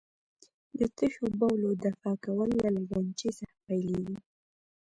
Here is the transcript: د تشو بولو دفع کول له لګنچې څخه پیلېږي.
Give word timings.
د 0.77 0.79
تشو 0.97 1.25
بولو 1.39 1.69
دفع 1.83 2.11
کول 2.25 2.49
له 2.61 2.69
لګنچې 2.77 3.29
څخه 3.39 3.57
پیلېږي. 3.65 4.17